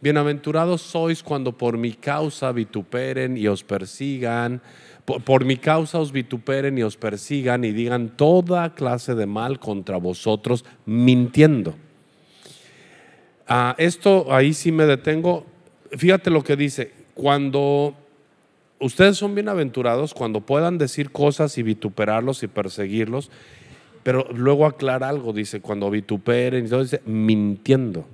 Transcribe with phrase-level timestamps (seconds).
[0.00, 4.62] Bienaventurados sois cuando por mi causa vituperen y os persigan
[5.04, 9.96] por, mi causa os vituperen y os persigan y digan toda clase de mal contra
[9.96, 11.74] vosotros, mintiendo.
[13.46, 15.46] Ah, esto ahí sí me detengo.
[15.90, 16.92] Fíjate lo que dice.
[17.14, 17.94] Cuando
[18.78, 23.30] ustedes son bienaventurados, cuando puedan decir cosas y vituperarlos y perseguirlos,
[24.02, 28.06] pero luego aclara algo, dice, cuando vituperen, entonces mintiendo.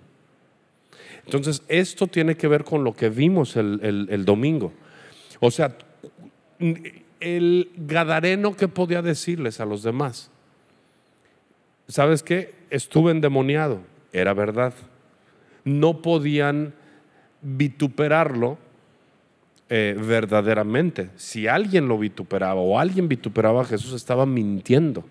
[1.26, 4.72] Entonces, esto tiene que ver con lo que vimos el, el domingo.
[5.40, 5.76] O sea,
[7.20, 10.30] el gadareno que podía decirles a los demás.
[11.88, 12.54] ¿Sabes qué?
[12.70, 13.80] Estuve endemoniado,
[14.12, 14.74] era verdad.
[15.64, 16.74] No podían
[17.42, 18.58] vituperarlo
[19.68, 21.10] eh, verdaderamente.
[21.16, 25.04] Si alguien lo vituperaba o alguien vituperaba a Jesús, estaba mintiendo.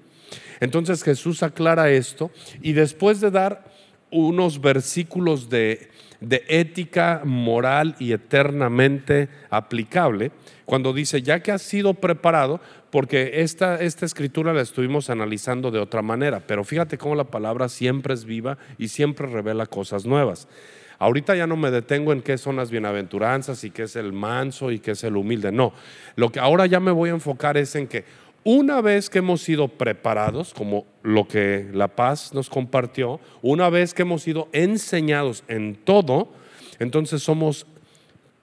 [0.59, 3.65] Entonces Jesús aclara esto y después de dar
[4.11, 5.89] unos versículos de,
[6.21, 10.31] de ética moral y eternamente aplicable,
[10.65, 15.79] cuando dice, ya que has sido preparado, porque esta, esta escritura la estuvimos analizando de
[15.79, 20.47] otra manera, pero fíjate cómo la palabra siempre es viva y siempre revela cosas nuevas.
[20.97, 24.71] Ahorita ya no me detengo en qué son las bienaventuranzas y qué es el manso
[24.71, 25.51] y qué es el humilde.
[25.51, 25.73] No,
[26.15, 28.05] lo que ahora ya me voy a enfocar es en que
[28.45, 33.95] una vez que hemos sido preparados, como lo que La Paz nos compartió, una vez
[33.95, 36.31] que hemos sido enseñados en todo,
[36.77, 37.65] entonces somos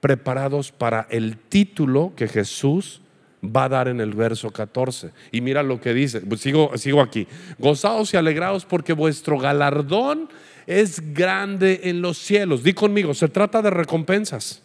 [0.00, 3.00] preparados para el título que Jesús
[3.44, 5.12] va a dar en el verso 14.
[5.30, 7.28] Y mira lo que dice, pues sigo, sigo aquí,
[7.60, 10.28] gozaos y alegraos porque vuestro galardón
[10.66, 12.64] es grande en los cielos.
[12.64, 14.62] Di conmigo, se trata de recompensas.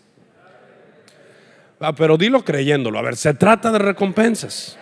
[1.79, 4.79] Ah, pero dilo creyéndolo, a ver, se trata de recompensas.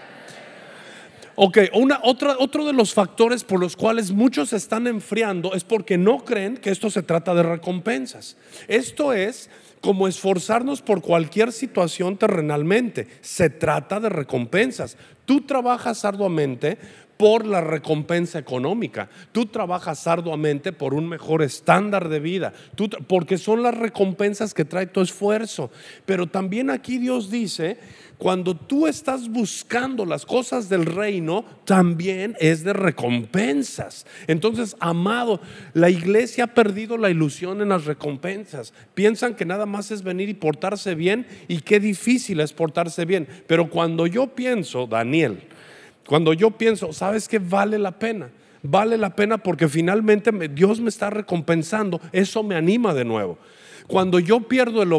[1.37, 5.65] Ok, una, otra, otro de los factores por los cuales muchos se están enfriando es
[5.65, 8.37] porque no creen que esto se trata de recompensas.
[8.69, 9.49] Esto es
[9.81, 13.07] como esforzarnos por cualquier situación terrenalmente.
[13.19, 14.97] Se trata de recompensas.
[15.25, 16.77] Tú trabajas arduamente
[17.17, 19.09] por la recompensa económica.
[19.31, 22.53] Tú trabajas arduamente por un mejor estándar de vida,
[23.07, 25.71] porque son las recompensas que trae tu esfuerzo.
[26.05, 27.77] Pero también aquí Dios dice
[28.17, 34.05] cuando tú estás buscando las cosas del reino, también es de recompensas.
[34.27, 35.41] Entonces, amado,
[35.73, 38.73] la iglesia ha perdido la ilusión en las recompensas.
[38.93, 43.27] Piensan que nada más es venir y portarse bien y qué difícil es portarse bien.
[43.47, 45.41] Pero cuando yo pienso, Daniel,
[46.07, 48.29] cuando yo pienso, ¿sabes qué vale la pena?
[48.61, 53.37] Vale la pena porque finalmente Dios me está recompensando, eso me anima de nuevo.
[53.87, 54.91] Cuando yo pierdo el,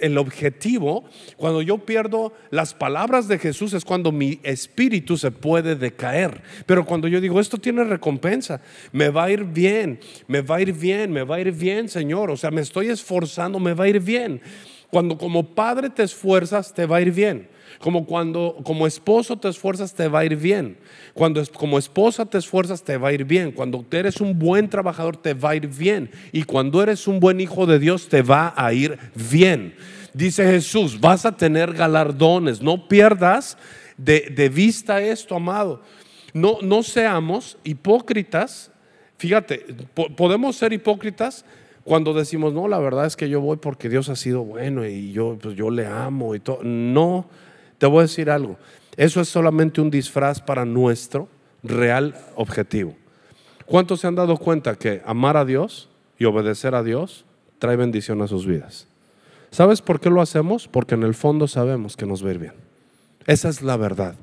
[0.00, 1.04] el objetivo,
[1.38, 6.42] cuando yo pierdo las palabras de Jesús, es cuando mi espíritu se puede decaer.
[6.66, 8.60] Pero cuando yo digo, esto tiene recompensa,
[8.92, 11.88] me va a ir bien, me va a ir bien, me va a ir bien,
[11.88, 12.30] Señor.
[12.30, 14.42] O sea, me estoy esforzando, me va a ir bien.
[14.90, 17.48] Cuando como padre te esfuerzas, te va a ir bien.
[17.78, 20.76] Como cuando como esposo te esfuerzas, te va a ir bien.
[21.12, 23.52] Cuando como esposa te esfuerzas, te va a ir bien.
[23.52, 26.10] Cuando eres un buen trabajador, te va a ir bien.
[26.32, 29.74] Y cuando eres un buen hijo de Dios, te va a ir bien.
[30.12, 32.62] Dice Jesús, vas a tener galardones.
[32.62, 33.58] No pierdas
[33.96, 35.82] de, vista esto, amado.
[36.32, 38.70] No, no seamos hipócritas.
[39.18, 39.66] Fíjate,
[40.16, 41.44] podemos ser hipócritas
[41.84, 45.12] cuando decimos, no, la verdad es que yo voy porque Dios ha sido bueno y
[45.12, 46.60] yo, pues yo le amo y todo.
[46.62, 47.26] No,
[47.84, 48.56] te voy a decir algo,
[48.96, 51.28] eso es solamente un disfraz para nuestro
[51.62, 52.96] real objetivo.
[53.66, 57.26] ¿Cuántos se han dado cuenta que amar a Dios y obedecer a Dios
[57.58, 58.86] trae bendición a sus vidas?
[59.50, 60.66] ¿Sabes por qué lo hacemos?
[60.66, 62.54] Porque en el fondo sabemos que nos va a ir bien.
[63.26, 64.14] Esa es la verdad.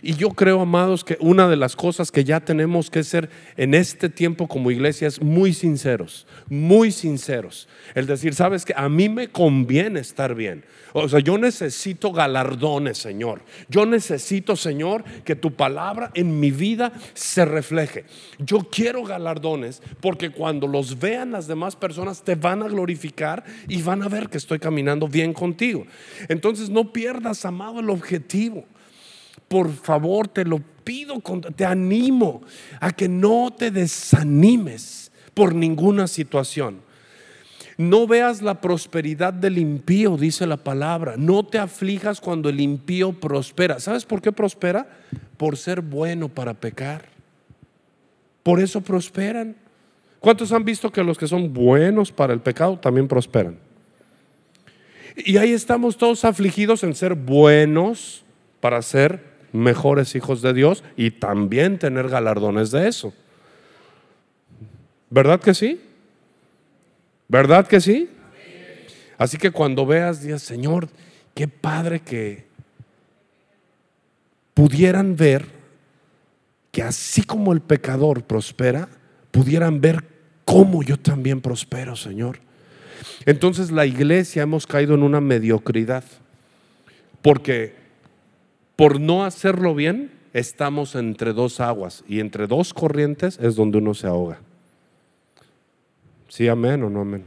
[0.00, 3.74] Y yo creo, amados, que una de las cosas que ya tenemos que ser en
[3.74, 7.68] este tiempo como iglesia es muy sinceros, muy sinceros.
[7.94, 10.64] El decir, sabes que a mí me conviene estar bien.
[10.94, 13.42] O sea, yo necesito galardones, Señor.
[13.68, 18.04] Yo necesito, Señor, que tu palabra en mi vida se refleje.
[18.38, 23.80] Yo quiero galardones porque cuando los vean las demás personas te van a glorificar y
[23.82, 25.86] van a ver que estoy caminando bien contigo.
[26.28, 28.66] Entonces no pierdas, amado, el objetivo.
[29.48, 31.20] Por favor, te lo pido,
[31.54, 32.42] te animo
[32.80, 36.80] a que no te desanimes por ninguna situación.
[37.78, 41.14] No veas la prosperidad del impío, dice la palabra.
[41.16, 43.80] No te aflijas cuando el impío prospera.
[43.80, 44.86] ¿Sabes por qué prospera?
[45.36, 47.06] Por ser bueno para pecar.
[48.42, 49.56] Por eso prosperan.
[50.20, 53.58] ¿Cuántos han visto que los que son buenos para el pecado también prosperan?
[55.16, 58.24] Y ahí estamos todos afligidos en ser buenos
[58.60, 63.12] para ser mejores hijos de Dios y también tener galardones de eso.
[65.10, 65.80] ¿Verdad que sí?
[67.28, 68.08] ¿Verdad que sí?
[69.18, 70.88] Así que cuando veas, digas, Señor,
[71.34, 72.46] qué padre que
[74.54, 75.46] pudieran ver
[76.70, 78.88] que así como el pecador prospera,
[79.30, 80.04] pudieran ver
[80.44, 82.40] cómo yo también prospero, Señor.
[83.26, 86.04] Entonces la iglesia hemos caído en una mediocridad,
[87.20, 87.81] porque
[88.76, 93.94] por no hacerlo bien estamos entre dos aguas y entre dos corrientes es donde uno
[93.94, 94.40] se ahoga.
[96.28, 97.24] ¿Sí, amén o no amén?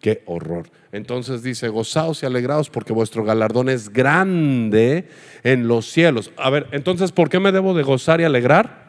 [0.00, 0.68] Qué horror.
[0.92, 5.08] Entonces dice, gozaos y alegraos porque vuestro galardón es grande
[5.42, 6.30] en los cielos.
[6.36, 8.86] A ver, entonces, ¿por qué me debo de gozar y alegrar?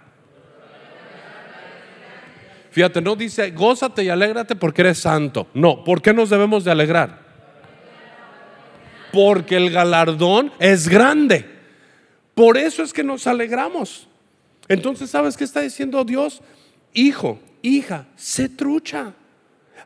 [2.72, 5.48] Fíjate, no dice, gózate y alégrate porque eres santo.
[5.54, 7.27] No, ¿por qué nos debemos de alegrar?
[9.18, 11.44] Porque el galardón es grande.
[12.36, 14.08] Por eso es que nos alegramos.
[14.68, 16.44] Entonces, ¿sabes qué está diciendo Dios?
[16.94, 19.16] Hijo, hija, sé trucha.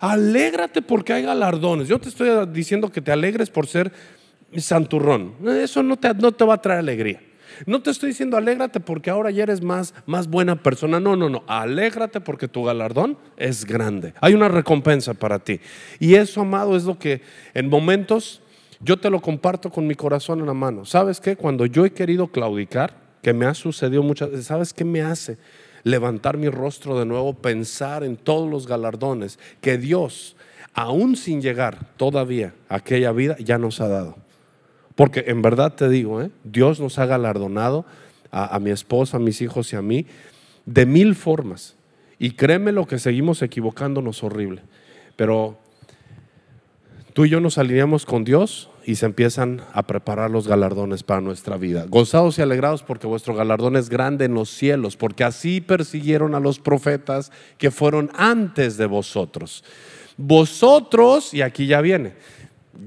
[0.02, 1.88] Alégrate porque hay galardones.
[1.88, 3.94] Yo te estoy diciendo que te alegres por ser
[4.58, 5.34] santurrón.
[5.48, 7.22] Eso no te, no te va a traer alegría.
[7.66, 11.00] No te estoy diciendo alégrate porque ahora ya eres más, más buena persona.
[11.00, 11.46] No, no, no.
[11.48, 14.14] Alégrate porque tu galardón es grande.
[14.20, 15.62] Hay una recompensa para ti.
[16.02, 17.22] Y eso, amado, es lo que
[17.54, 18.41] en momentos
[18.84, 20.86] yo te lo comparto con mi corazón en la mano.
[20.86, 21.36] ¿Sabes qué?
[21.36, 25.38] Cuando yo he querido claudicar, que me ha sucedido muchas veces, ¿sabes qué me hace?
[25.84, 30.36] levantar mi rostro de nuevo, pensar en todos los galardones que Dios,
[30.74, 34.16] aún sin llegar todavía a aquella vida, ya nos ha dado.
[34.96, 36.32] Porque en verdad te digo, ¿eh?
[36.44, 37.86] Dios nos ha galardonado
[38.30, 40.06] a, a mi esposa, a mis hijos y a mí
[40.66, 41.76] de mil formas.
[42.20, 44.62] Y créeme lo que seguimos equivocándonos horrible.
[45.16, 45.58] Pero
[47.14, 51.22] tú y yo nos alineamos con Dios y se empiezan a preparar los galardones para
[51.22, 51.86] nuestra vida.
[51.88, 56.40] Gozados y alegrados porque vuestro galardón es grande en los cielos, porque así persiguieron a
[56.40, 59.64] los profetas que fueron antes de vosotros.
[60.18, 62.14] Vosotros, y aquí ya viene,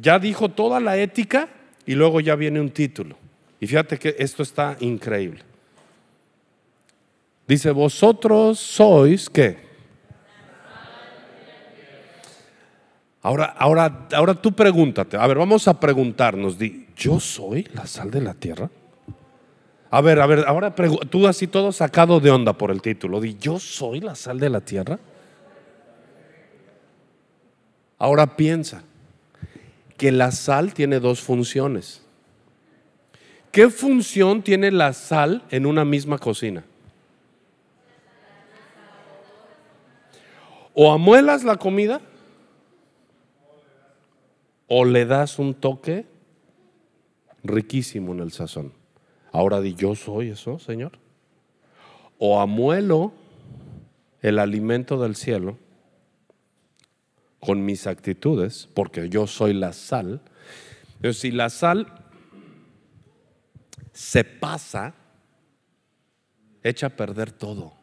[0.00, 1.49] ya dijo toda la ética
[1.87, 3.17] y luego ya viene un título.
[3.61, 5.41] Y fíjate que esto está increíble.
[7.46, 9.74] Dice, vosotros sois qué?
[13.25, 18.11] Ahora, ahora, ahora tú pregúntate, a ver, vamos a preguntarnos, di, ¿yo soy la sal
[18.11, 18.69] de la tierra?
[19.91, 20.75] A ver, a ver, ahora
[21.09, 24.50] tú así todo sacado de onda por el título, di, ¿yo soy la sal de
[24.50, 24.99] la tierra?
[27.97, 28.82] Ahora piensa
[29.97, 32.03] que la sal tiene dos funciones.
[33.50, 36.62] ¿Qué función tiene la sal en una misma cocina?
[40.75, 42.03] O amuelas la comida
[44.67, 46.06] o le das un toque
[47.43, 48.73] riquísimo en el sazón.
[49.33, 50.93] Ahora di, yo soy eso, Señor.
[52.19, 53.13] O amuelo
[54.23, 55.59] el alimento del cielo
[57.41, 60.23] con mis actitudes, porque yo soy la sal.
[61.01, 61.93] Pero si la sal
[63.93, 64.94] se pasa,
[66.63, 67.75] echa a perder todo.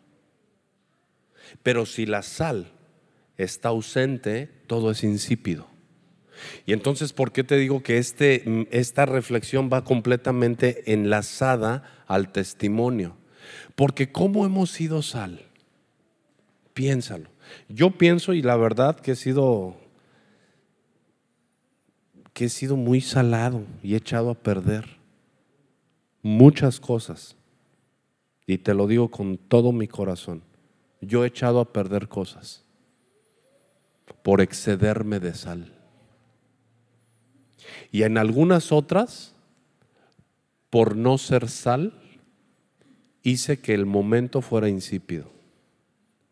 [1.61, 2.71] Pero si la sal
[3.37, 5.70] está ausente, todo es insípido.
[6.65, 13.15] Y entonces, ¿por qué te digo que este, esta reflexión va completamente enlazada al testimonio?
[13.75, 15.41] Porque ¿cómo hemos sido sal?
[16.73, 17.29] Piénsalo.
[17.67, 19.75] Yo pienso y la verdad que he sido
[22.33, 24.85] que he sido muy salado y echado a perder
[26.21, 27.35] muchas cosas.
[28.47, 30.41] Y te lo digo con todo mi corazón.
[31.01, 32.63] Yo he echado a perder cosas
[34.23, 35.80] por excederme de sal
[37.91, 39.33] y en algunas otras
[40.69, 41.93] por no ser sal
[43.23, 45.31] hice que el momento fuera insípido,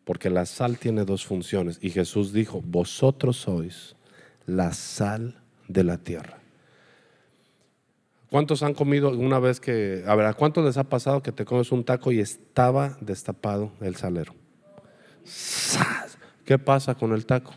[0.06, 1.78] porque la sal tiene dos funciones.
[1.82, 3.96] Y Jesús dijo, vosotros sois
[4.46, 5.36] la sal
[5.68, 6.40] de la tierra.
[8.30, 11.46] ¿Cuántos han comido una vez que, a ver, ¿a cuántos les ha pasado que te
[11.46, 14.36] comes un taco y estaba destapado el salero?
[16.46, 17.54] ¿Qué pasa con el taco?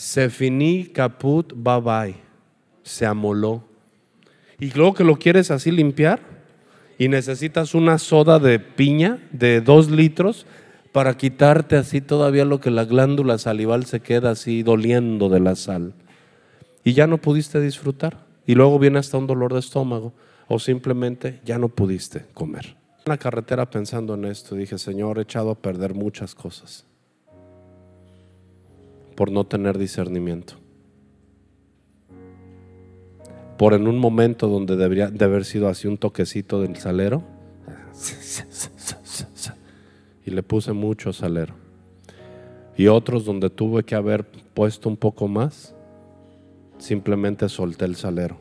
[0.00, 2.14] Se finí, caput, bye.
[2.82, 3.64] Se amoló.
[4.58, 6.20] Y luego que lo quieres así limpiar
[6.96, 10.46] y necesitas una soda de piña de dos litros
[10.92, 15.54] para quitarte así todavía lo que la glándula salival se queda así doliendo de la
[15.54, 15.92] sal.
[16.82, 18.24] Y ya no pudiste disfrutar.
[18.46, 20.14] Y luego viene hasta un dolor de estómago
[20.48, 22.74] o simplemente ya no pudiste comer.
[23.04, 26.86] En la carretera pensando en esto dije, Señor, he echado a perder muchas cosas
[29.20, 30.54] por no tener discernimiento.
[33.58, 37.22] Por en un momento donde debería de haber sido así un toquecito del salero
[40.24, 41.52] y le puse mucho salero.
[42.78, 44.24] Y otros donde tuve que haber
[44.54, 45.74] puesto un poco más,
[46.78, 48.38] simplemente solté el salero.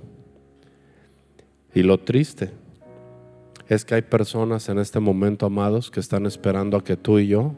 [1.75, 2.51] Y lo triste
[3.67, 7.27] es que hay personas en este momento, amados, que están esperando a que tú y
[7.27, 7.51] yo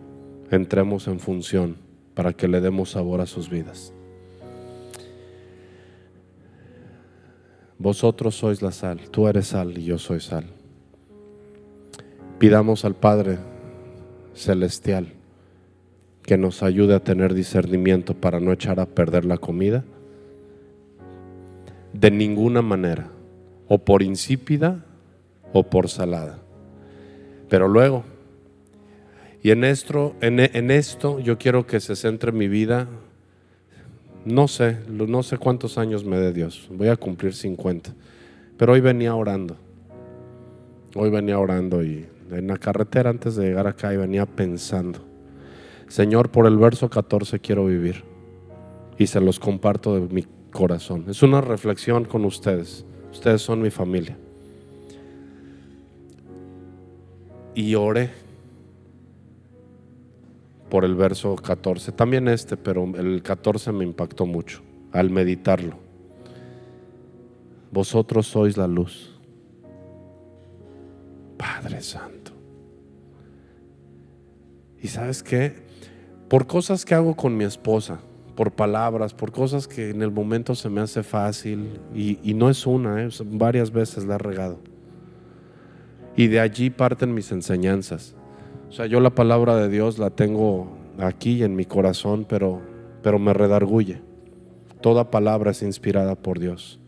[0.49, 1.90] entremos en función
[2.21, 3.91] para que le demos sabor a sus vidas.
[7.79, 10.45] Vosotros sois la sal, tú eres sal y yo soy sal.
[12.37, 13.39] Pidamos al Padre
[14.35, 15.13] Celestial
[16.21, 19.83] que nos ayude a tener discernimiento para no echar a perder la comida
[21.93, 23.09] de ninguna manera,
[23.67, 24.85] o por insípida
[25.53, 26.37] o por salada.
[27.49, 28.03] Pero luego,
[29.43, 32.87] y en esto, en, esto yo quiero que se centre mi vida,
[34.23, 37.93] no sé, no sé cuántos años me dé Dios, voy a cumplir 50,
[38.57, 39.57] pero hoy venía orando,
[40.95, 44.99] hoy venía orando y en la carretera antes de llegar acá y venía pensando,
[45.91, 48.03] Señor, por el verso 14 quiero vivir.
[48.97, 51.05] Y se los comparto de mi corazón.
[51.09, 52.85] Es una reflexión con ustedes.
[53.11, 54.15] Ustedes son mi familia.
[57.55, 58.11] Y oré
[60.71, 61.91] por el verso 14.
[61.91, 64.61] También este, pero el 14 me impactó mucho
[64.93, 65.75] al meditarlo.
[67.71, 69.19] Vosotros sois la luz.
[71.37, 72.31] Padre Santo.
[74.81, 75.65] ¿Y sabes qué?
[76.29, 77.99] Por cosas que hago con mi esposa,
[78.37, 82.65] por palabras, por cosas que en el momento se me hace fácil y, no es
[82.65, 83.09] una, ¿eh?
[83.25, 84.59] varias veces la he regado.
[86.15, 88.15] Y de allí parten mis enseñanzas.
[88.71, 92.61] O sea, yo la palabra de Dios la tengo aquí en mi corazón, pero,
[93.03, 94.01] pero me redarguye.
[94.79, 96.79] Toda palabra es inspirada por Dios.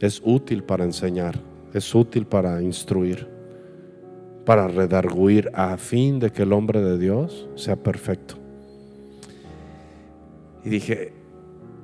[0.00, 1.38] Es útil para enseñar,
[1.74, 3.28] es útil para instruir,
[4.46, 8.36] para redarguir a fin de que el hombre de Dios sea perfecto.
[10.64, 11.12] Y dije,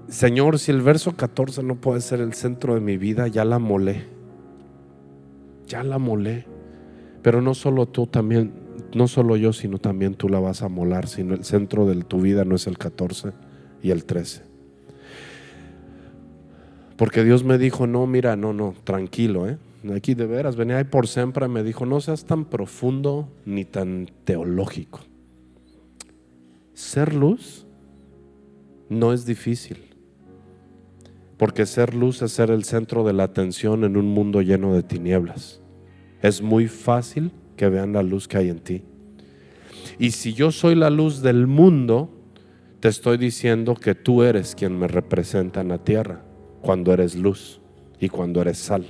[0.08, 3.58] Señor, si el verso 14 no puede ser el centro de mi vida, ya la
[3.58, 4.06] molé.
[5.66, 6.53] Ya la molé.
[7.24, 8.52] Pero no solo tú también,
[8.94, 12.20] no solo yo, sino también tú la vas a molar, sino el centro de tu
[12.20, 13.32] vida no es el 14
[13.82, 14.42] y el 13.
[16.98, 19.56] Porque Dios me dijo, no, mira, no, no, tranquilo, ¿eh?
[19.96, 24.10] Aquí de veras, venía ahí por siempre, me dijo, no seas tan profundo ni tan
[24.24, 25.00] teológico.
[26.74, 27.66] Ser luz
[28.90, 29.78] no es difícil.
[31.38, 34.82] Porque ser luz es ser el centro de la atención en un mundo lleno de
[34.82, 35.63] tinieblas.
[36.24, 38.82] Es muy fácil que vean la luz que hay en ti.
[39.98, 42.08] Y si yo soy la luz del mundo,
[42.80, 46.22] te estoy diciendo que tú eres quien me representa en la tierra
[46.62, 47.60] cuando eres luz
[48.00, 48.86] y cuando eres sal.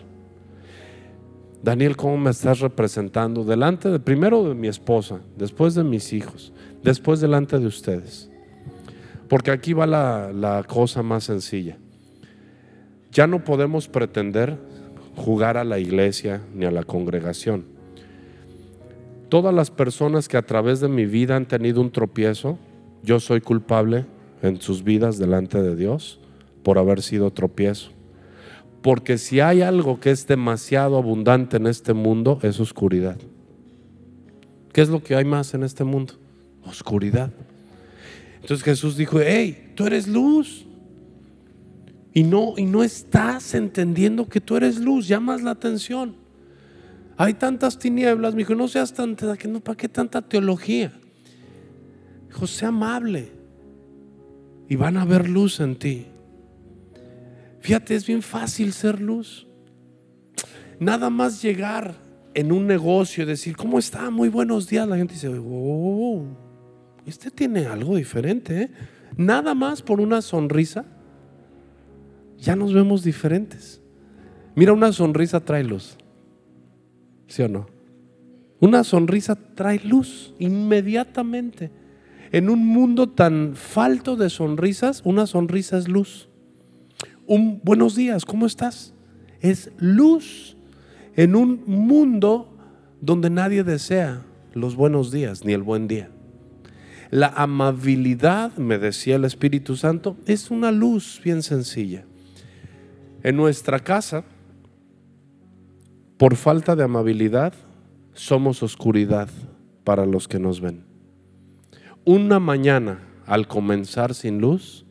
[1.61, 3.43] Daniel, ¿cómo me estás representando?
[3.43, 6.53] Delante de primero de mi esposa, después de mis hijos,
[6.85, 8.31] después delante de ustedes.
[9.29, 11.79] Porque aquí va la, cosa más sencilla.
[13.11, 14.57] Ya no podemos pretender
[15.17, 17.65] jugar a la iglesia ni a la congregación.
[19.29, 22.59] Todas las personas que a través de mi vida han tenido un tropiezo,
[23.03, 24.07] yo soy culpable
[24.43, 26.21] en sus vidas delante de Dios
[26.63, 27.91] por haber sido tropiezo.
[28.83, 33.17] Porque si hay algo que es demasiado abundante en este mundo, es oscuridad.
[34.73, 36.15] ¿Qué es lo que hay más en este mundo?
[36.67, 37.31] Oscuridad.
[38.41, 40.67] Entonces Jesús dijo, hey, tú eres luz.
[42.15, 46.15] Y no, y no estás entendiendo que tú eres luz, llamas la atención.
[47.17, 49.17] Hay tantas tinieblas, me dijo, no seas tan,
[49.49, 50.93] no, ¿para qué tanta teología?
[52.29, 53.33] Dijo, sea amable
[54.69, 56.07] y van a ver luz en ti.
[57.61, 59.47] Fíjate, es bien fácil ser luz.
[60.79, 61.95] Nada más llegar
[62.35, 64.11] en un negocio y decir, ¿cómo está?
[64.11, 64.87] Muy buenos días.
[64.87, 66.25] La gente dice, oh,
[67.07, 68.63] este tiene algo diferente.
[68.63, 68.71] ¿eh?
[69.17, 70.85] Nada más por una sonrisa,
[72.39, 73.81] ya nos vemos diferentes.
[74.55, 75.97] Mira, una sonrisa trae luz.
[77.27, 77.67] ¿Sí o no?
[78.61, 81.71] Una sonrisa trae luz inmediatamente.
[82.33, 86.29] En un mundo tan falto de sonrisas, una sonrisa es luz.
[87.27, 88.95] Un buenos días, ¿cómo estás?
[89.41, 90.57] Es luz
[91.17, 92.57] en un mundo
[93.01, 94.23] donde nadie desea
[94.53, 96.11] los buenos días ni el buen día.
[97.11, 102.05] La amabilidad, me decía el Espíritu Santo, es una luz bien sencilla.
[103.25, 104.23] En nuestra casa,
[106.19, 107.55] por falta de amabilidad,
[108.13, 109.31] somos oscuridad
[109.83, 110.85] para los que nos ven.
[112.05, 114.85] Una mañana, al comenzar sin luz,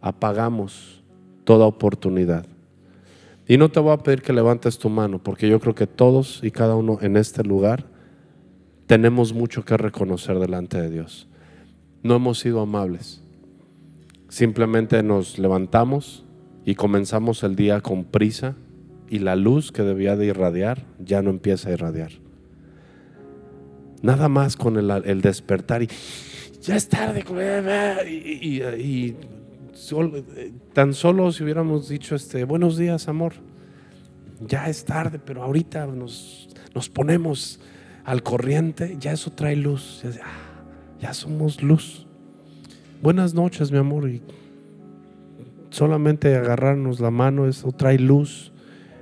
[0.00, 1.04] apagamos
[1.44, 2.44] toda oportunidad.
[3.46, 6.40] Y no te voy a pedir que levantes tu mano, porque yo creo que todos
[6.42, 7.86] y cada uno en este lugar
[8.88, 11.28] tenemos mucho que reconocer delante de Dios.
[12.02, 13.22] No hemos sido amables.
[14.28, 16.23] Simplemente nos levantamos
[16.64, 18.54] y comenzamos el día con prisa
[19.08, 22.12] y la luz que debía de irradiar ya no empieza a irradiar.
[24.02, 25.88] Nada más con el, despertar y
[26.60, 27.24] ya es tarde
[28.06, 29.14] y,
[30.72, 33.34] tan solo si hubiéramos dicho este buenos días amor
[34.40, 37.60] ya es tarde pero ahorita nos, nos ponemos
[38.04, 40.10] al corriente ya eso trae luz ya,
[41.00, 42.06] ya somos luz
[43.02, 44.22] buenas noches mi amor y
[45.74, 48.52] solamente agarrarnos la mano eso trae luz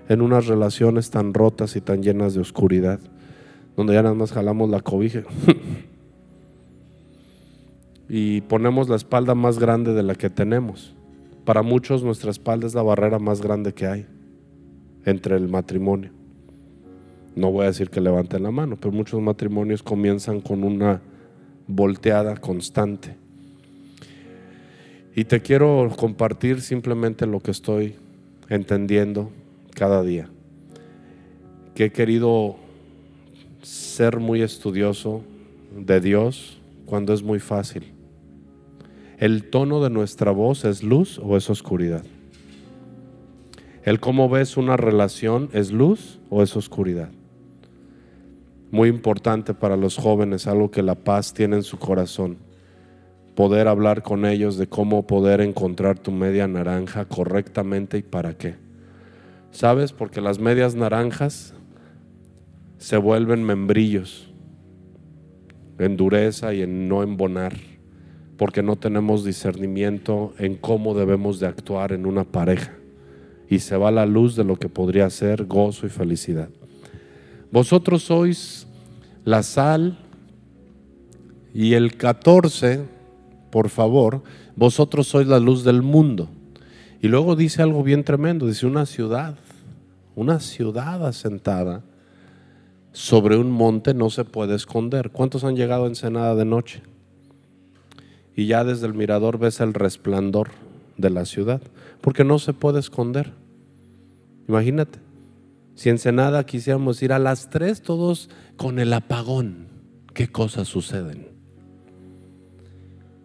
[0.09, 2.99] en unas relaciones tan rotas y tan llenas de oscuridad,
[3.77, 5.23] donde ya nada más jalamos la cobija
[8.09, 10.95] y ponemos la espalda más grande de la que tenemos.
[11.45, 14.07] Para muchos nuestra espalda es la barrera más grande que hay
[15.05, 16.11] entre el matrimonio.
[17.37, 21.03] No voy a decir que levanten la mano, pero muchos matrimonios comienzan con una
[21.67, 23.22] volteada constante.
[25.15, 27.97] Y te quiero compartir simplemente lo que estoy
[28.49, 29.31] entendiendo
[29.75, 30.29] cada día.
[31.75, 32.57] Que he querido
[33.63, 35.23] ser muy estudioso
[35.77, 37.93] de Dios cuando es muy fácil.
[39.19, 42.05] El tono de nuestra voz es luz o es oscuridad.
[43.85, 47.11] El cómo ves una relación es luz o es oscuridad.
[48.71, 52.39] Muy importante para los jóvenes, algo que la paz tiene en su corazón.
[53.35, 58.57] Poder hablar con ellos de cómo poder encontrar tu media naranja correctamente y para qué.
[59.51, 59.93] ¿Sabes?
[59.93, 61.55] Porque las medias naranjas
[62.79, 64.33] se vuelven membrillos
[65.79, 67.55] en dureza y en no embonar,
[68.37, 72.73] porque no tenemos discernimiento en cómo debemos de actuar en una pareja.
[73.49, 76.49] Y se va la luz de lo que podría ser gozo y felicidad.
[77.51, 78.67] Vosotros sois
[79.25, 79.99] la sal
[81.53, 82.81] y el 14,
[83.53, 84.23] por favor,
[84.57, 86.31] vosotros sois la luz del mundo.
[87.03, 89.35] Y luego dice algo bien tremendo, dice una ciudad,
[90.17, 91.85] una ciudad asentada
[92.93, 95.11] sobre un monte no se puede esconder.
[95.11, 96.83] ¿Cuántos han llegado a Ensenada de noche?
[98.35, 100.49] Y ya desde el mirador ves el resplandor
[100.97, 101.61] de la ciudad,
[102.01, 103.35] porque no se puede esconder.
[104.49, 104.99] Imagínate,
[105.75, 109.67] si Ensenada quisiéramos ir a las tres todos con el apagón,
[110.15, 111.32] ¿qué cosas suceden?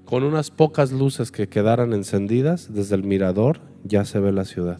[0.07, 4.79] Con unas pocas luces que quedaran encendidas desde el mirador, ya se ve la ciudad.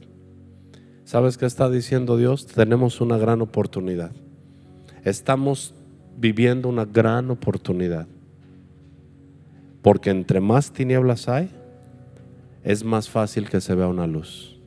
[1.03, 2.47] ¿Sabes qué está diciendo Dios?
[2.47, 4.13] Tenemos una gran oportunidad.
[5.03, 5.75] Estamos
[6.15, 8.07] viviendo una gran oportunidad.
[9.81, 11.49] Porque entre más tinieblas hay,
[12.63, 14.57] es más fácil que se vea una luz.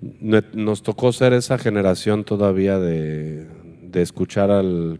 [0.00, 3.46] Nos tocó ser esa generación todavía de,
[3.80, 4.98] de escuchar al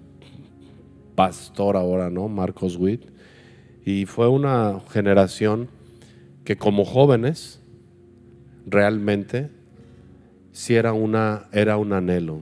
[1.15, 2.29] pastor ahora, ¿no?
[2.29, 3.05] Marcos Witt.
[3.85, 5.69] Y fue una generación
[6.45, 7.61] que como jóvenes
[8.67, 9.51] realmente
[10.53, 12.41] si era, una, era un anhelo.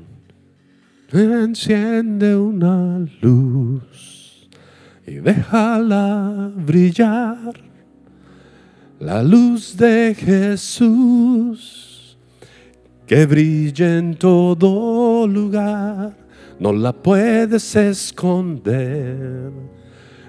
[1.12, 4.48] Enciende una luz
[5.06, 7.54] y déjala brillar.
[8.98, 11.90] La luz de Jesús
[13.06, 16.19] que brilla en todo lugar
[16.60, 19.50] no la puedes esconder,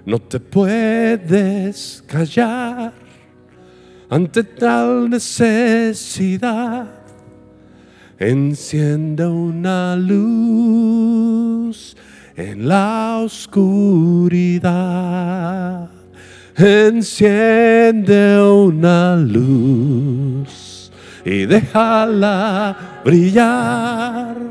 [0.06, 2.94] no te puedes callar
[4.10, 6.88] ante tal necesidad.
[8.18, 11.96] Enciende una luz
[12.36, 14.72] en la oscuridad.
[16.56, 20.92] Enciende una luz
[21.26, 24.51] y déjala brillar.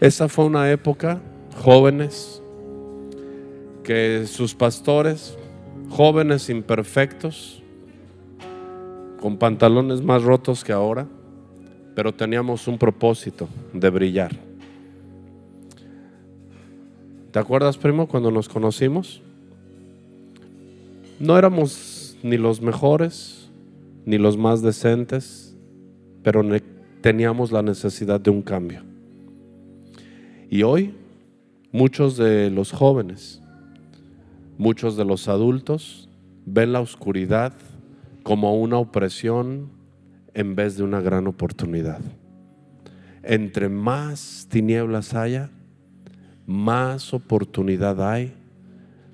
[0.00, 1.20] Esa fue una época,
[1.62, 2.40] jóvenes,
[3.82, 5.36] que sus pastores,
[5.88, 7.62] jóvenes imperfectos,
[9.20, 11.08] con pantalones más rotos que ahora,
[11.96, 14.36] pero teníamos un propósito de brillar.
[17.32, 19.20] ¿Te acuerdas, primo, cuando nos conocimos?
[21.18, 23.50] No éramos ni los mejores,
[24.06, 25.56] ni los más decentes,
[26.22, 26.42] pero
[27.00, 28.87] teníamos la necesidad de un cambio.
[30.50, 30.94] Y hoy
[31.72, 33.42] muchos de los jóvenes,
[34.56, 36.08] muchos de los adultos
[36.46, 37.52] ven la oscuridad
[38.22, 39.70] como una opresión
[40.32, 42.00] en vez de una gran oportunidad.
[43.22, 45.50] Entre más tinieblas haya,
[46.46, 48.32] más oportunidad hay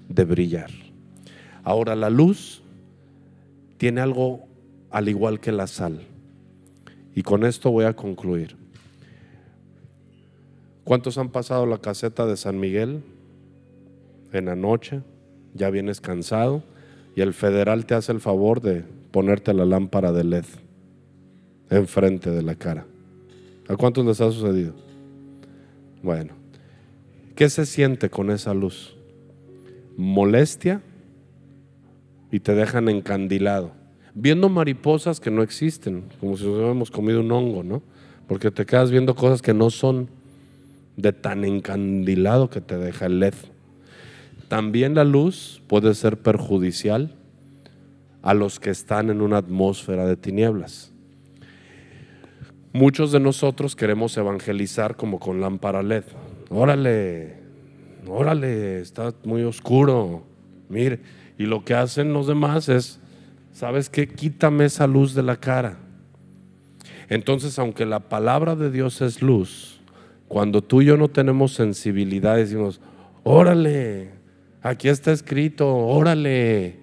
[0.09, 0.71] de brillar.
[1.65, 2.63] Ahora la luz
[3.77, 4.47] tiene algo
[4.91, 6.01] al igual que la sal.
[7.13, 8.64] Y con esto voy a concluir.
[10.85, 13.03] ¿Cuántos han pasado la caseta de San Miguel
[14.33, 15.01] en la noche?
[15.55, 16.63] Ya vienes cansado
[17.17, 20.45] y el federal te hace el favor de ponerte la lámpara de LED
[21.71, 22.87] enfrente de la cara.
[23.67, 24.75] ¿A cuántos les ha sucedido?
[26.03, 26.35] Bueno,
[27.35, 28.95] ¿qué se siente con esa luz?
[29.97, 30.83] Molestia
[32.31, 33.73] y te dejan encandilado,
[34.15, 37.83] viendo mariposas que no existen, como si nos hubiéramos comido un hongo, ¿no?
[38.27, 40.09] Porque te quedas viendo cosas que no son
[40.97, 43.35] de tan encandilado que te deja el LED.
[44.49, 47.15] También la luz puede ser perjudicial
[48.23, 50.93] a los que están en una atmósfera de tinieblas.
[52.73, 56.05] Muchos de nosotros queremos evangelizar como con lámpara LED.
[56.51, 57.35] Órale,
[58.07, 60.25] órale, está muy oscuro.
[60.69, 61.01] Mire,
[61.39, 63.01] y lo que hacen los demás es,
[63.53, 64.09] ¿sabes qué?
[64.09, 65.79] Quítame esa luz de la cara.
[67.09, 69.74] Entonces, aunque la palabra de Dios es luz,
[70.29, 72.81] cuando tú y yo no tenemos sensibilidad, decimos,
[73.23, 74.11] órale,
[74.63, 76.81] aquí está escrito, órale,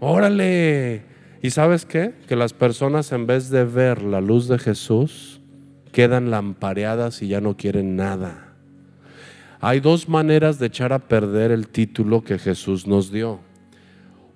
[0.00, 1.02] órale.
[1.42, 2.14] ¿Y sabes qué?
[2.28, 5.40] Que las personas en vez de ver la luz de Jesús,
[5.92, 8.54] quedan lampareadas y ya no quieren nada.
[9.60, 13.38] Hay dos maneras de echar a perder el título que Jesús nos dio.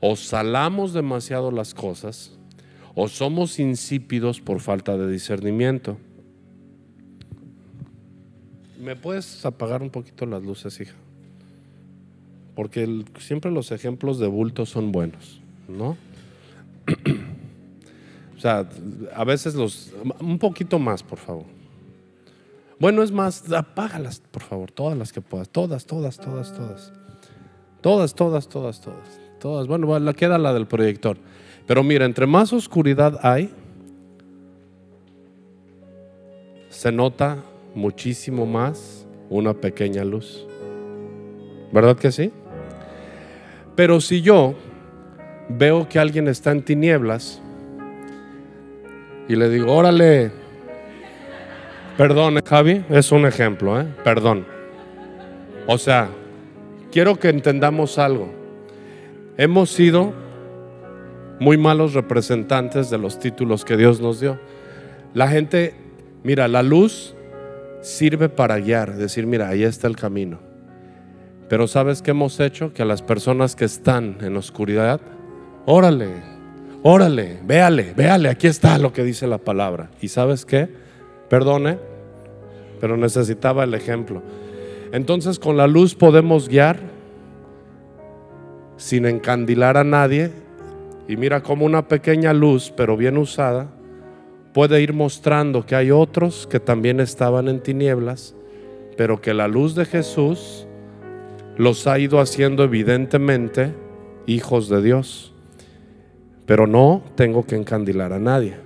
[0.00, 2.38] O salamos demasiado las cosas,
[2.94, 5.98] o somos insípidos por falta de discernimiento.
[8.86, 10.94] ¿Me puedes apagar un poquito las luces, hija?
[12.54, 15.96] Porque siempre los ejemplos de bulto son buenos, ¿no?
[18.36, 18.64] o sea,
[19.12, 19.92] a veces los...
[20.20, 21.46] Un poquito más, por favor.
[22.78, 25.48] Bueno, es más, apágalas, por favor, todas las que puedas.
[25.48, 26.92] Todas, todas, todas, todas.
[27.80, 29.20] Todas, todas, todas, todas.
[29.40, 29.66] Todas.
[29.66, 31.18] Bueno, la queda la del proyector.
[31.66, 33.52] Pero mira, entre más oscuridad hay,
[36.68, 37.42] se nota
[37.76, 40.46] muchísimo más una pequeña luz.
[41.72, 42.32] ¿Verdad que sí?
[43.76, 44.54] Pero si yo
[45.48, 47.40] veo que alguien está en tinieblas
[49.28, 50.30] y le digo, órale,
[51.98, 53.86] perdón, Javi, es un ejemplo, ¿eh?
[54.02, 54.46] perdón.
[55.66, 56.08] O sea,
[56.90, 58.32] quiero que entendamos algo.
[59.36, 60.14] Hemos sido
[61.40, 64.38] muy malos representantes de los títulos que Dios nos dio.
[65.12, 65.74] La gente,
[66.22, 67.15] mira, la luz
[67.86, 70.40] sirve para guiar, decir, mira, ahí está el camino.
[71.48, 72.72] Pero ¿sabes qué hemos hecho?
[72.72, 75.00] Que a las personas que están en oscuridad,
[75.66, 76.08] órale,
[76.82, 79.88] órale, véale, véale, aquí está lo que dice la palabra.
[80.02, 80.68] ¿Y sabes qué?
[81.30, 81.78] Perdone,
[82.80, 84.20] pero necesitaba el ejemplo.
[84.90, 86.80] Entonces con la luz podemos guiar
[88.76, 90.32] sin encandilar a nadie.
[91.06, 93.68] Y mira como una pequeña luz, pero bien usada,
[94.56, 98.34] puede ir mostrando que hay otros que también estaban en tinieblas,
[98.96, 100.66] pero que la luz de Jesús
[101.58, 103.74] los ha ido haciendo evidentemente
[104.24, 105.34] hijos de Dios.
[106.46, 108.56] Pero no tengo que encandilar a nadie.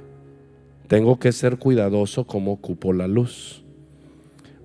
[0.87, 3.65] Tengo que ser cuidadoso como ocupo la luz.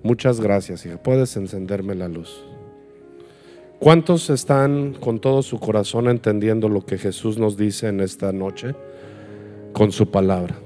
[0.04, 1.02] Muchas gracias, hija.
[1.02, 2.44] Puedes encenderme la luz.
[3.80, 8.76] ¿Cuántos están con todo su corazón entendiendo lo que Jesús nos dice en esta noche?
[9.76, 10.65] con su palabra.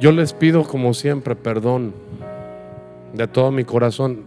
[0.00, 1.92] Yo les pido como siempre perdón
[3.12, 4.24] de todo mi corazón.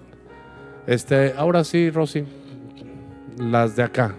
[0.85, 2.25] Este, ahora sí, Rosy,
[3.39, 4.13] las de acá,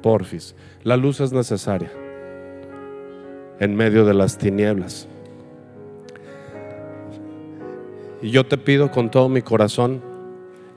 [0.00, 0.54] porfis.
[0.82, 1.92] La luz es necesaria
[3.58, 5.06] en medio de las tinieblas.
[8.22, 10.00] Y yo te pido con todo mi corazón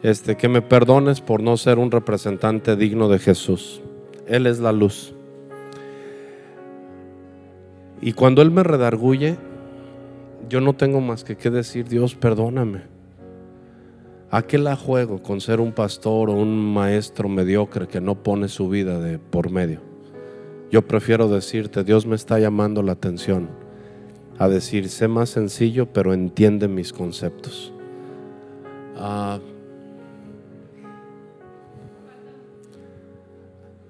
[0.01, 3.81] este, que me perdones por no ser un representante digno de Jesús.
[4.27, 5.13] Él es la luz.
[8.01, 9.37] Y cuando Él me redarguye,
[10.49, 12.81] yo no tengo más que que decir, Dios, perdóname.
[14.31, 18.47] ¿A qué la juego con ser un pastor o un maestro mediocre que no pone
[18.47, 19.81] su vida de por medio?
[20.71, 23.49] Yo prefiero decirte, Dios me está llamando la atención
[24.39, 27.71] a decir, sé más sencillo, pero entiende mis conceptos.
[28.95, 29.39] Ah,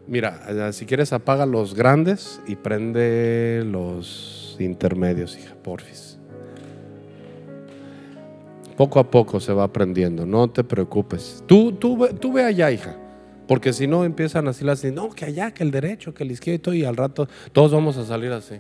[0.07, 6.12] mira, si quieres apaga los grandes y prende los intermedios, hija, porfis.
[8.77, 11.43] Poco a poco se va aprendiendo, no te preocupes.
[11.47, 12.97] Tú, tú, tú ve allá, hija.
[13.47, 16.73] Porque si no empiezan así las no, que allá, que el derecho, que el izquierdo
[16.73, 18.55] y al rato todos vamos a salir así.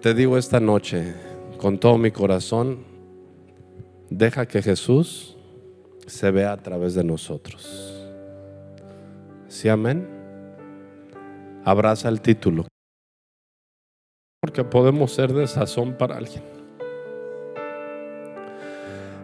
[0.00, 1.14] Te digo esta noche
[1.58, 2.84] con todo mi corazón,
[4.08, 5.36] deja que Jesús
[6.06, 7.92] se vea a través de nosotros.
[9.48, 10.06] ¿Sí, amén?
[11.64, 12.66] Abraza el título.
[14.46, 16.44] Porque podemos ser de sazón para alguien.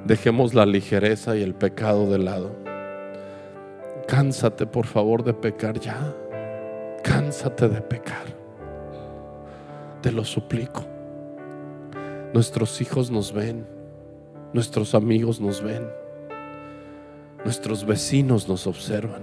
[0.04, 2.50] Dejemos la ligereza y el pecado de lado.
[4.08, 6.12] Cánsate, por favor, de pecar ya.
[7.04, 8.24] Cánsate de pecar.
[10.00, 10.84] Te lo suplico.
[12.34, 13.64] Nuestros hijos nos ven.
[14.52, 15.86] Nuestros amigos nos ven.
[17.44, 19.22] Nuestros vecinos nos observan.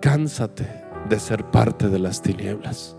[0.00, 0.66] Cánsate
[1.10, 2.97] de ser parte de las tinieblas.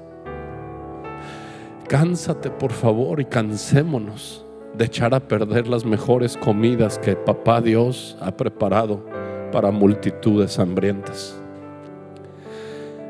[1.89, 4.45] Cánsate, por favor, y cansémonos
[4.77, 9.03] de echar a perder las mejores comidas que Papá Dios ha preparado
[9.51, 11.41] para multitudes hambrientas.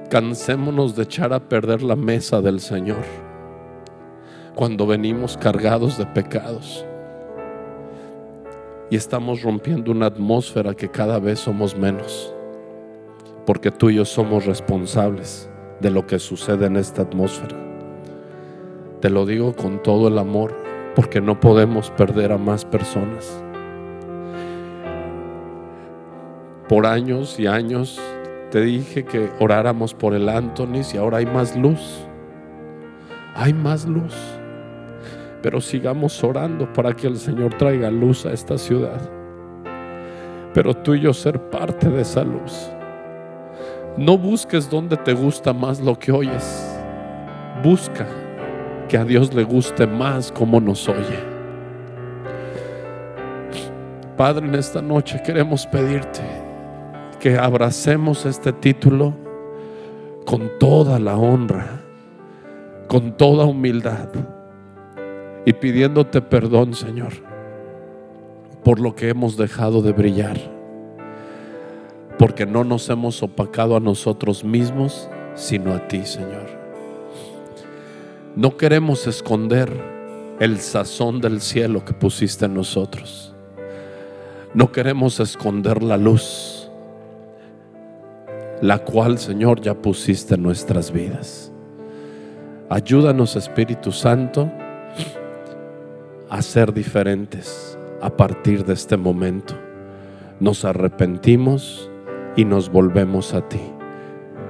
[0.10, 3.04] Cansémonos de echar a perder la mesa del Señor
[4.56, 6.86] cuando venimos cargados de pecados
[8.89, 12.34] y estamos rompiendo una atmósfera que cada vez somos menos,
[13.46, 15.50] porque tú y yo somos responsables
[15.82, 17.68] de lo que sucede en esta atmósfera.
[19.02, 20.54] Te lo digo con todo el amor
[20.94, 23.42] porque no podemos perder a más personas.
[26.68, 27.98] Por años y años
[28.52, 32.06] te dije que oráramos por el Antonis y ahora hay más luz.
[33.36, 34.14] Hay más luz.
[35.42, 39.00] Pero sigamos orando para que el Señor traiga luz a esta ciudad.
[40.54, 42.70] Pero tú y yo ser parte de esa luz.
[43.96, 46.78] No busques donde te gusta más lo que oyes.
[47.64, 48.06] Busca
[48.89, 51.19] que a Dios le guste más como nos oye.
[54.17, 56.21] Padre, en esta noche queremos pedirte
[57.19, 59.13] que abracemos este título
[60.25, 61.82] con toda la honra,
[62.88, 64.10] con toda humildad
[65.45, 67.13] y pidiéndote perdón, Señor,
[68.63, 70.38] por lo que hemos dejado de brillar,
[72.17, 76.59] porque no nos hemos opacado a nosotros mismos, sino a ti, Señor.
[78.39, 79.69] No queremos esconder
[80.39, 83.36] el sazón del cielo que pusiste en nosotros.
[84.54, 86.71] No queremos esconder la luz,
[88.62, 91.52] la cual, Señor, ya pusiste en nuestras vidas.
[92.69, 94.49] Ayúdanos, Espíritu Santo,
[96.30, 99.54] a ser diferentes a partir de este momento.
[100.39, 101.91] Nos arrepentimos
[102.38, 103.60] y nos volvemos a ti.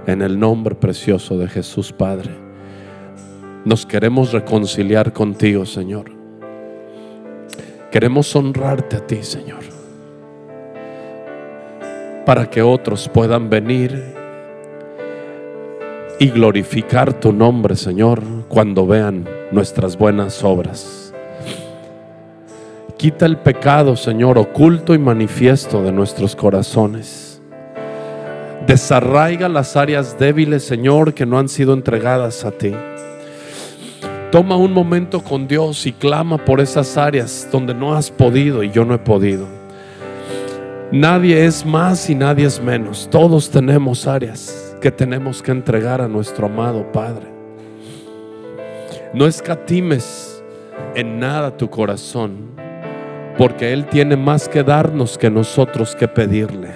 [0.06, 2.49] En el nombre precioso de Jesús, Padre.
[3.66, 6.12] Nos queremos reconciliar contigo, Señor.
[7.92, 9.64] Queremos honrarte a ti, Señor.
[12.26, 14.16] Para que otros puedan venir
[16.20, 21.14] y glorificar tu nombre, Señor, cuando vean nuestras buenas obras.
[22.98, 27.42] Quita el pecado, Señor, oculto y manifiesto de nuestros corazones.
[28.68, 32.74] Desarraiga las áreas débiles, Señor, que no han sido entregadas a ti.
[34.32, 38.70] Toma un momento con Dios y clama por esas áreas donde no has podido y
[38.70, 39.48] yo no he podido.
[40.92, 43.10] Nadie es más y nadie es menos.
[43.10, 47.26] Todos tenemos áreas que tenemos que entregar a nuestro amado Padre.
[49.16, 50.44] No escatimes
[50.94, 52.52] en nada tu corazón,
[53.36, 56.76] porque Él tiene más que darnos que nosotros que pedirle.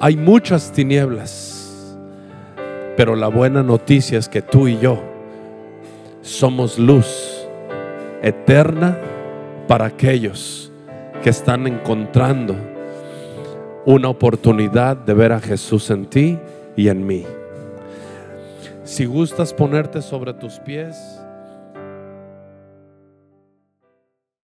[0.00, 1.98] Hay muchas tinieblas,
[2.96, 5.07] pero la buena noticia es que tú y yo
[6.28, 7.48] somos luz
[8.22, 8.98] eterna
[9.66, 10.70] para aquellos
[11.22, 12.54] que están encontrando
[13.86, 16.38] una oportunidad de ver a Jesús en ti
[16.76, 17.24] y en mí.
[18.84, 21.17] Si gustas ponerte sobre tus pies.